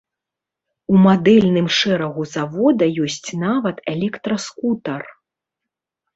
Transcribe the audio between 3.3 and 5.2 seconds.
нават электраскутар.